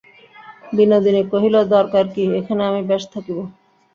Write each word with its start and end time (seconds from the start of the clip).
বিনোদিনী 0.73 1.21
কহিল, 1.31 1.55
দরকার 1.75 2.05
কী, 2.13 2.23
এখানে 2.39 2.61
আমি 2.69 2.81
বেশ 2.89 3.03
থাকিব। 3.13 3.37